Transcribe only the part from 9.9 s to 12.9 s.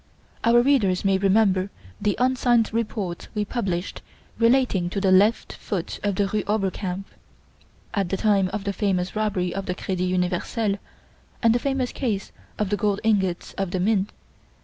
Universel, and the famous case of the